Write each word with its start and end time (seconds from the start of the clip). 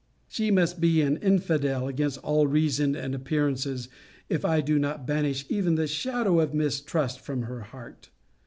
She 0.27 0.49
must 0.49 0.81
be 0.81 1.03
an 1.03 1.17
infidel 1.17 1.87
against 1.87 2.17
all 2.23 2.47
reason 2.47 2.95
and 2.95 3.13
appearances, 3.13 3.87
if 4.29 4.43
I 4.43 4.59
do 4.59 4.79
not 4.79 5.05
banish 5.05 5.45
even 5.47 5.75
the 5.75 5.85
shadow 5.85 6.39
of 6.39 6.55
mistrust 6.55 7.19
from 7.19 7.43
her 7.43 7.61
heart. 7.61 8.09